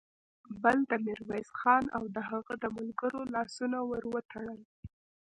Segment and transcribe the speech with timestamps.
[0.63, 4.61] بل د ميرويس خان او د هغه د ملګرو لاسونه ور وتړل.